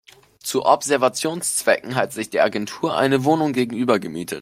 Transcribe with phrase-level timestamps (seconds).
[0.39, 4.29] Zu Observationszwecken hat sich die Agentur eine Wohnung gegenüber gemietet.